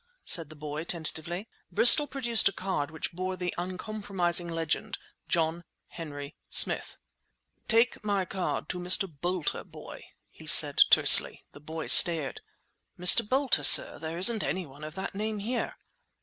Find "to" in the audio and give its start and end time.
8.69-8.79